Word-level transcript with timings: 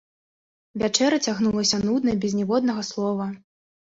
Вячэра 0.83 1.19
цягнулася 1.29 1.77
нудна, 1.87 2.17
без 2.25 2.31
ніводнага 2.41 2.81
слова. 2.93 3.33